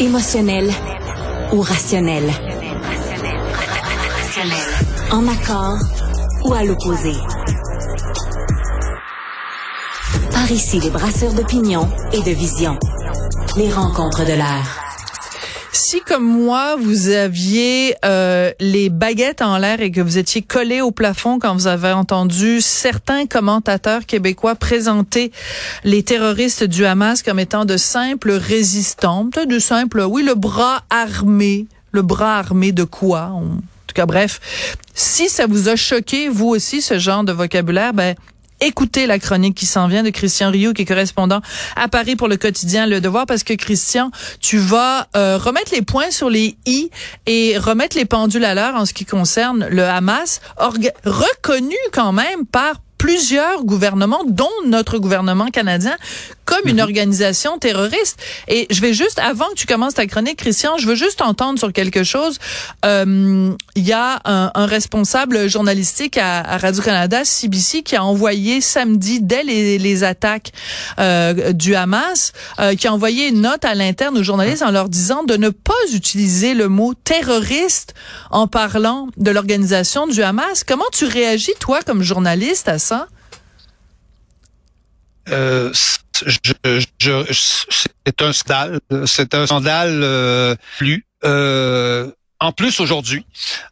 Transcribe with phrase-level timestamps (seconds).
[0.00, 0.70] Émotionnel
[1.52, 2.24] ou rationnel?
[5.12, 5.78] En accord
[6.42, 7.12] ou à l'opposé?
[10.32, 12.78] Par ici, les brasseurs d'opinion et de vision.
[13.58, 14.79] Les rencontres de l'air.
[15.90, 20.80] Si comme moi vous aviez euh, les baguettes en l'air et que vous étiez collé
[20.80, 25.32] au plafond quand vous avez entendu certains commentateurs québécois présenter
[25.82, 31.66] les terroristes du Hamas comme étant de simples résistants, de simples, oui, le bras armé,
[31.90, 33.32] le bras armé de quoi?
[33.32, 33.56] En
[33.88, 38.14] tout cas, bref, si ça vous a choqué vous aussi ce genre de vocabulaire, ben
[38.60, 41.40] écoutez la chronique qui s'en vient de Christian Rioux, qui est correspondant
[41.76, 44.10] à Paris pour le quotidien Le Devoir, parce que Christian,
[44.40, 46.90] tu vas euh, remettre les points sur les i
[47.26, 52.46] et remettre les pendules à l'heure en ce qui concerne le Hamas, reconnu quand même
[52.46, 55.96] par plusieurs gouvernements, dont notre gouvernement canadien,
[56.50, 56.82] comme une mhm.
[56.82, 58.20] organisation terroriste.
[58.48, 61.60] Et je vais juste, avant que tu commences ta chronique, Christian, je veux juste entendre
[61.60, 62.38] sur quelque chose.
[62.84, 68.60] Euh, il y a un, un, responsable journalistique à, à Radio-Canada, CBC, qui a envoyé
[68.60, 70.50] samedi, dès les, les attaques
[70.98, 74.88] euh, du Hamas, euh, qui a envoyé une note à l'interne aux journalistes en leur
[74.88, 77.94] disant de ne pas utiliser le mot terroriste
[78.32, 80.64] en parlant de l'organisation du Hamas.
[80.64, 83.06] Comment tu réagis, toi, comme journaliste, à ça?
[85.30, 85.72] Euh,
[86.26, 86.38] je,
[86.98, 87.32] je,
[88.04, 91.06] c'est un scandale, c'est un scandale euh, plus.
[91.24, 92.10] Euh,
[92.42, 93.26] en plus aujourd'hui,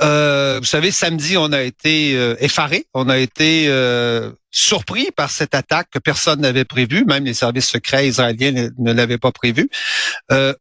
[0.00, 5.30] euh, vous savez, samedi, on a été euh, effaré, on a été euh, surpris par
[5.30, 9.32] cette attaque que personne n'avait prévue, même les services secrets israéliens ne, ne l'avaient pas
[9.32, 9.68] prévu.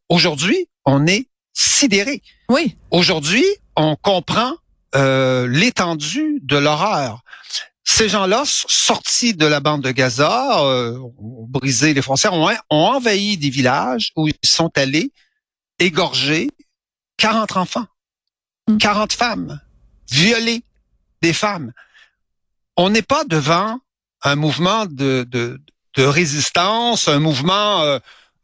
[0.10, 2.24] aujourd'hui, on est sidéré.
[2.50, 2.76] Oui.
[2.90, 4.54] Aujourd'hui, on comprend
[4.94, 7.22] l'étendue de l'horreur.
[7.94, 13.38] Ces gens-là, sortis de la bande de Gaza, euh, ont brisé les frontières, ont, envahi
[13.38, 15.12] des villages où ils sont allés
[15.78, 16.50] égorger
[17.18, 17.86] 40 enfants,
[18.80, 19.16] 40 hmm.
[19.16, 19.62] femmes,
[20.10, 20.64] violer
[21.22, 21.74] des femmes.
[22.78, 23.78] On n'est pas devant
[24.24, 25.62] un mouvement de, de,
[25.96, 28.00] de résistance, un mouvement euh,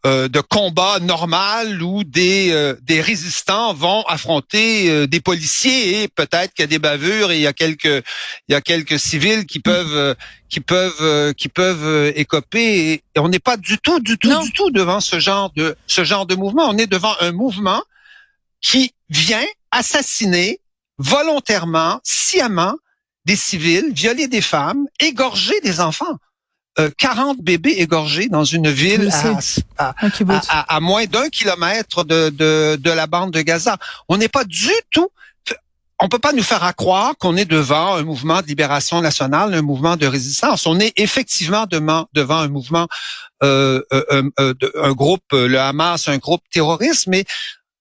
[0.07, 6.07] euh, de combat normal où des, euh, des résistants vont affronter euh, des policiers et
[6.07, 8.03] peut-être qu'il y a des bavures et il y a quelques
[8.47, 10.15] il y a quelques civils qui peuvent
[10.47, 14.71] qui peuvent qui peuvent écoper et, on n'est pas du tout du tout du tout
[14.71, 16.69] devant ce genre de ce genre de mouvement.
[16.69, 17.83] On est devant un mouvement
[18.61, 20.61] qui vient assassiner
[20.99, 22.75] volontairement sciemment
[23.25, 26.17] des civils violer des femmes égorger des enfants
[26.97, 29.09] 40 euh, bébés égorgés dans une ville
[29.77, 33.77] à, à, moins d'un kilomètre de, de, de la bande de Gaza.
[34.09, 35.09] On n'est pas du tout
[35.99, 39.63] on peut pas nous faire croire qu'on est devant un mouvement de libération nationale, un
[39.63, 40.67] mouvement de résistance.
[40.67, 42.87] On est effectivement devant, devant un mouvement,
[43.43, 47.25] euh, euh, un groupe, le Hamas, un groupe terroriste, mais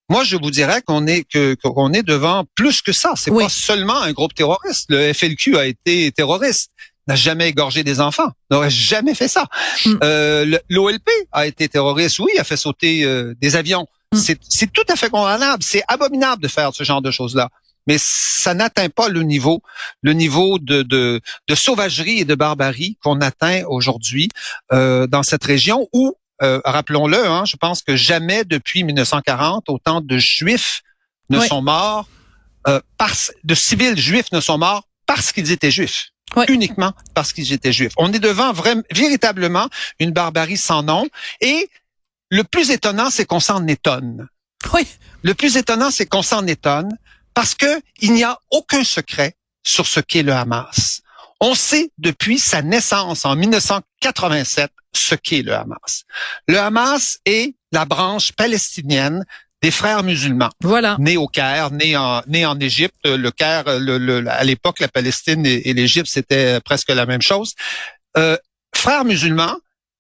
[0.09, 1.27] moi, je vous dirais qu'on est
[1.63, 3.15] qu'on est devant plus que ça.
[3.17, 4.87] C'est pas seulement un groupe terroriste.
[4.89, 6.71] Le FLQ a été terroriste
[7.07, 9.47] n'a jamais égorgé des enfants, n'aurait jamais fait ça.
[9.85, 9.95] Mm.
[10.03, 13.87] Euh, L'OLP a été terroriste, oui, a fait sauter euh, des avions.
[14.13, 14.19] Mm.
[14.49, 17.49] C'est tout à fait condamnable, c'est abominable de faire ce genre de choses-là.
[17.87, 19.63] Mais ça n'atteint pas le niveau,
[20.03, 24.29] le niveau de, de, de sauvagerie et de barbarie qu'on atteint aujourd'hui
[24.73, 30.01] euh, dans cette région où, euh, rappelons-le, hein, je pense que jamais depuis 1940 autant
[30.01, 30.83] de Juifs
[31.31, 32.09] ne sont morts,
[32.67, 33.13] euh, par,
[33.45, 36.11] de civils juifs ne sont morts parce qu'ils étaient juifs
[36.49, 37.93] uniquement parce qu'ils étaient juifs.
[37.97, 41.09] On est devant vraiment, véritablement une barbarie sans nom.
[41.41, 41.69] Et
[42.31, 44.29] le plus étonnant, c'est qu'on s'en étonne.
[44.73, 44.87] Oui.
[45.23, 46.97] Le plus étonnant, c'est qu'on s'en étonne
[47.35, 51.03] parce que il n'y a aucun secret sur ce qu'est le Hamas.
[51.41, 56.05] On sait depuis sa naissance en 1987 ce qu'est le Hamas.
[56.49, 59.25] Le Hamas est la branche palestinienne
[59.63, 60.51] des frères musulmans.
[60.63, 60.97] Voilà.
[60.99, 62.97] Nés au Caire, nés en, nés en Égypte.
[63.05, 67.55] Le Caire, le, à l'époque, la Palestine et, l'Égypte, c'était presque la même chose.
[68.17, 68.37] Euh,
[68.75, 69.57] frères musulmans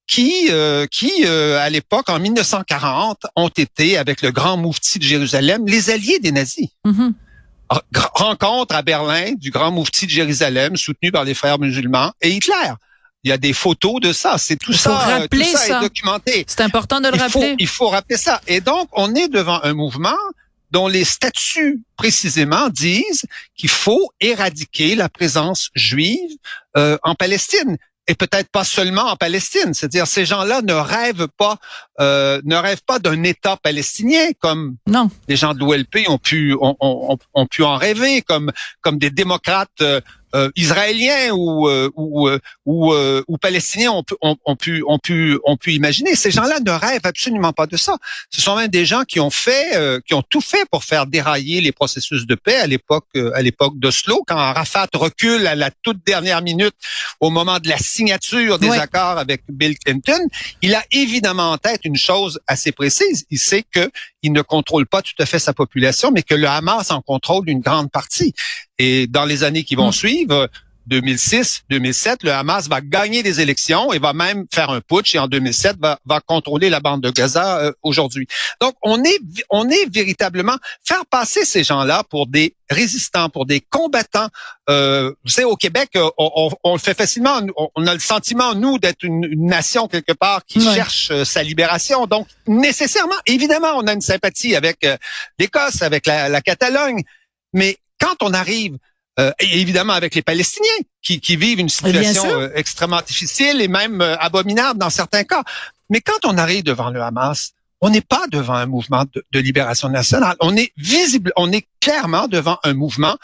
[0.06, 5.04] qui, euh, qui euh, à l'époque, en 1940, ont été, avec le grand moufti de
[5.04, 6.68] Jérusalem, les alliés des nazis.
[6.84, 7.12] Mm-hmm.
[8.14, 12.72] Rencontre à Berlin du grand moufti de Jérusalem, soutenu par les frères musulmans, et Hitler.
[13.26, 14.38] Il y a des photos de ça.
[14.38, 16.44] C'est tout, ça, euh, tout ça, est documenté.
[16.46, 17.56] C'est important de le rappeler.
[17.58, 18.40] il faut rappeler ça.
[18.46, 20.14] Et donc, on est devant un mouvement
[20.70, 23.26] dont les statuts précisément disent
[23.56, 26.30] qu'il faut éradiquer la présence juive
[26.76, 29.74] euh, en Palestine et peut-être pas seulement en Palestine.
[29.74, 31.56] C'est-à-dire ces gens-là ne rêvent pas,
[31.98, 35.10] euh, ne rêvent pas d'un État palestinien comme non.
[35.26, 38.52] les gens de l'OLP ont pu ont, ont, ont, pu en rêver, comme
[38.82, 40.00] comme des démocrates euh,
[40.36, 42.94] euh, israéliens ou euh, ou euh, ou,
[43.26, 46.14] ou, palestiniens ont pu, ont, ont, pu ont pu ont pu imaginer.
[46.14, 47.96] Ces gens-là ne rêvent absolument pas de ça.
[48.30, 51.60] Ce sont même des gens qui ont fait qui ont tout fait pour faire dérailler
[51.60, 56.04] les processus de paix à l'époque à l'époque d'Oslo quand Arafat recule à la toute
[56.04, 56.74] dernière minute
[57.20, 60.20] au moment de la signature des accords avec Bill Clinton,
[60.60, 63.90] il a évidemment en tête une chose assez précise, il sait que
[64.22, 67.48] il ne contrôle pas tout à fait sa population mais que le Hamas en contrôle
[67.48, 68.34] une grande partie.
[68.78, 69.92] Et dans les années qui vont mm.
[69.92, 70.48] suivre,
[70.86, 75.18] 2006, 2007, le Hamas va gagner des élections et va même faire un putsch et
[75.18, 78.26] en 2007 va, va contrôler la bande de Gaza euh, aujourd'hui.
[78.60, 79.18] Donc on est
[79.50, 84.28] on est véritablement faire passer ces gens-là pour des résistants, pour des combattants.
[84.70, 87.40] Euh, vous savez, au Québec, euh, on, on, le fait facilement.
[87.74, 92.06] On a le sentiment nous d'être une, nation quelque part qui cherche euh, sa libération.
[92.06, 94.86] Donc nécessairement, évidemment, on a une sympathie avec
[95.38, 97.02] l'Écosse, avec la, la Catalogne,
[97.52, 98.78] mais quand on arrive
[99.18, 100.68] euh, et évidemment avec les Palestiniens
[101.02, 105.42] qui, qui vivent une situation euh, extrêmement difficile et même euh, abominable dans certains cas.
[105.88, 109.88] Mais quand on arrive devant le Hamas, on n'est pas devant un mouvement de, libération
[109.88, 110.36] nationale.
[110.40, 113.16] On est visible, on est clairement devant un mouvement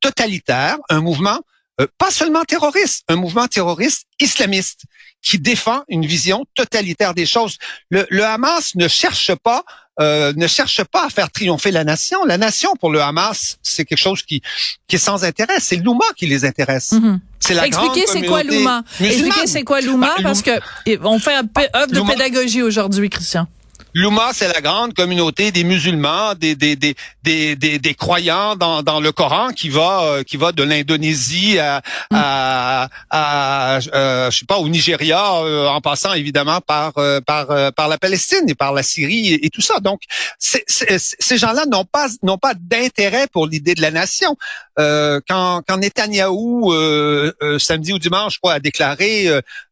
[0.00, 1.40] totalitaire, un mouvement
[1.96, 4.82] pas seulement terroriste, un mouvement terroriste islamiste
[5.22, 7.56] qui défend une vision totalitaire des choses.
[7.90, 9.64] Le, le Hamas ne cherche pas
[10.00, 12.24] euh, ne cherche pas à faire triompher la nation.
[12.24, 14.42] La nation, pour le Hamas, c'est quelque chose qui,
[14.86, 15.58] qui est sans intérêt.
[15.60, 16.92] C'est l'Ouma qui les intéresse.
[16.92, 17.20] Mhm.
[17.40, 18.82] C'est la Expliquez c'est quoi l'Ouma.
[19.00, 20.50] Expliquez c'est quoi l'Ouma, bah, parce que
[21.02, 23.46] on fait un œuvre de pédagogie aujourd'hui, Christian.
[23.94, 29.00] L'Oumma, c'est la grande communauté des musulmans, des des des des, des, croyants dans, dans
[29.00, 32.16] le Coran qui va euh, qui va de l'Indonésie à, mm.
[32.16, 36.92] à, à euh, je sais pas au Nigeria, euh, en passant évidemment par
[37.26, 39.80] par par la Palestine et par la Syrie et, tout ça.
[39.80, 40.02] Donc
[40.38, 44.36] ces gens-là n'ont pas n'ont pas d'intérêt pour l'idée de la nation.
[44.76, 46.72] quand quand Netanyahou
[47.58, 49.28] samedi ou dimanche, je crois, a déclaré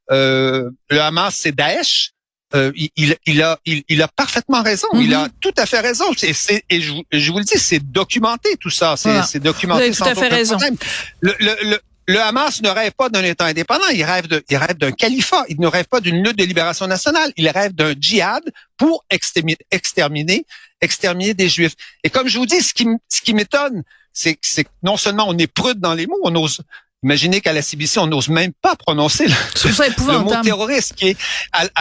[0.08, 2.15] le Hamas c'est Daesh.
[2.56, 4.88] Euh, il, il, a, il, il, a parfaitement raison.
[4.94, 5.30] Il a mhm.
[5.40, 6.04] tout à fait raison.
[6.22, 6.32] Et,
[6.70, 8.96] et je, je, vous le dis, c'est documenté tout ça.
[8.96, 9.80] C'est documenté.
[9.80, 10.56] Vous avez tout à fait raison.
[11.20, 13.88] Le, le, le, Hamas ne rêve pas d'un État indépendant.
[13.92, 15.44] Il rêve de, il rêve d'un califat.
[15.48, 17.30] Il ne rêve pas d'une lutte de libération nationale.
[17.36, 18.42] Il rêve d'un djihad
[18.78, 20.46] pour exterminer, exterminer,
[20.80, 21.74] exterminer des Juifs.
[22.04, 23.82] Et comme je vous dis, ce qui, ce qui m'étonne,
[24.12, 26.62] c'est que non seulement on est prude dans les mots, on ose,
[27.02, 29.34] Imaginez qu'à la CBC, on n'ose même pas prononcer le,
[30.22, 31.18] mot terroriste, qui est,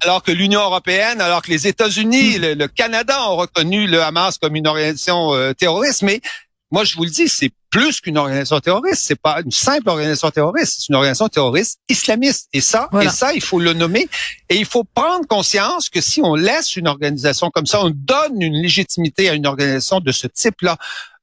[0.04, 2.60] alors que l'Union européenne, alors que les États-Unis, hmm.
[2.60, 6.22] le, Canada ont reconnu le Hamas comme une organisation euh, terroriste, mais
[6.70, 10.32] moi je vous le dis, c'est plus qu'une organisation terroriste, c'est pas une simple organisation
[10.32, 12.48] terroriste, c'est une organisation terroriste islamiste.
[12.54, 14.08] Et ça, et ça, il faut le nommer.
[14.50, 18.42] Et il faut prendre conscience que si on laisse une organisation comme ça, on donne
[18.42, 20.78] une légitimité à une organisation de ce type-là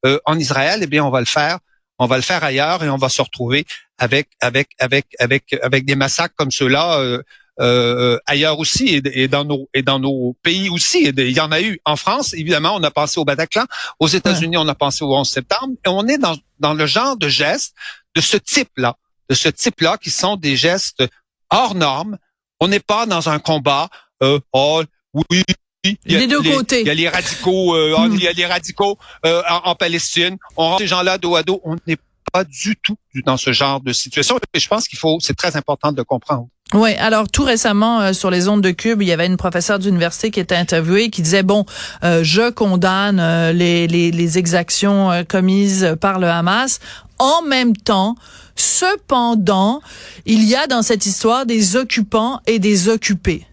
[0.04, 1.58] euh, en Israël, eh bien, on va le faire
[2.02, 3.64] on va le faire ailleurs et on va se retrouver
[3.98, 7.22] avec avec avec avec avec des massacres comme ceux-là euh,
[7.60, 11.04] euh, ailleurs aussi et, dans nos et dans nos pays aussi.
[11.04, 13.66] il y en a eu en France, évidemment, on a pensé au Bataclan.
[14.00, 15.74] Aux États-Unis, on a pensé au 11 septembre.
[15.84, 17.74] Et on est dans dans le genre de gestes
[18.14, 18.96] de ce type-là,
[19.28, 21.04] de ce type-là qui sont des gestes
[21.50, 22.18] hors normes.
[22.60, 23.88] On n'est pas dans un combat.
[24.22, 24.82] Euh, oh
[25.14, 25.42] oui,
[25.84, 26.82] il y a, des deux côtés.
[26.82, 28.14] Il y a les radicaux, euh, hmm.
[28.14, 30.36] il y a les radicaux euh, en, Palestine.
[30.56, 31.60] On rend ces gens-là dos à dos.
[31.64, 31.98] On n'est
[32.32, 32.96] pas du tout
[33.26, 34.38] dans ce genre de situation.
[34.54, 36.46] Et je pense qu'il faut, c'est très important de comprendre.
[36.72, 39.78] Oui, alors tout récemment euh, sur les ondes de Cube, il y avait une professeure
[39.78, 41.66] d'université qui était interviewée qui disait bon,
[42.02, 46.78] je condamne les, les, les, exactions commises par le Hamas.
[47.18, 48.14] En même temps,
[48.56, 49.82] cependant,
[50.26, 53.46] il y a dans cette histoire des occupants et des occupés.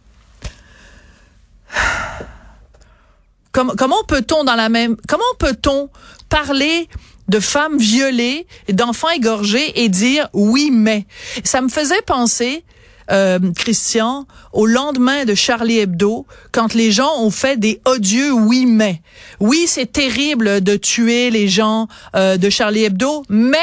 [3.51, 5.89] Comment peut-on dans la même comment peut-on
[6.29, 6.87] parler
[7.27, 11.05] de femmes violées, d'enfants égorgés et dire oui mais?
[11.43, 12.63] Ça me faisait penser
[13.11, 18.65] euh, Christian, au lendemain de Charlie Hebdo, quand les gens ont fait des odieux oui
[18.67, 19.01] mais.
[19.39, 23.57] Oui, c'est terrible de tuer les gens euh, de Charlie Hebdo, mais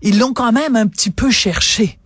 [0.00, 1.98] ils l'ont quand même un petit peu cherché.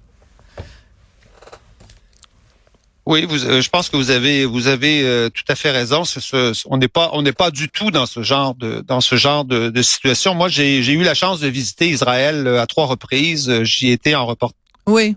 [3.11, 6.05] Oui, vous, euh, je pense que vous avez vous avez euh, tout à fait raison.
[6.05, 9.17] Ce, on n'est pas on n'est pas du tout dans ce genre de dans ce
[9.17, 10.33] genre de, de situation.
[10.33, 13.65] Moi, j'ai eu la chance de visiter Israël euh, à trois reprises.
[13.65, 14.55] J'y étais en reportage.
[14.87, 15.17] Oui.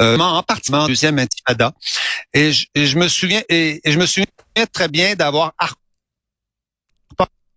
[0.00, 1.72] Euh, en partie en deuxième intifada
[2.34, 4.26] et je, je me souviens et, je me souviens
[4.72, 5.52] très bien d'avoir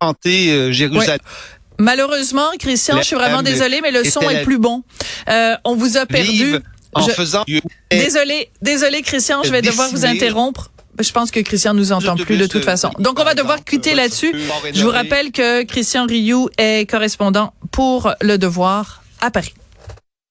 [0.01, 1.19] arpenté Jérusalem.
[1.77, 4.83] Malheureusement, Christian, je suis vraiment désolé, mais le son est plus bon.
[5.29, 6.57] Euh, on vous a perdu
[6.95, 7.43] en faisant.
[7.91, 10.71] Désolé, désolé, Christian, je vais devoir vous interrompre.
[10.99, 12.89] Je pense que Christian nous entend plus de toute façon.
[12.99, 14.33] Donc, on va devoir quitter là-dessus.
[14.73, 19.53] Je vous rappelle que Christian Rioux est correspondant pour Le Devoir à Paris.